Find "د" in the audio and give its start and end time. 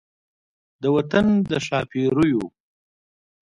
0.81-0.83, 1.49-1.51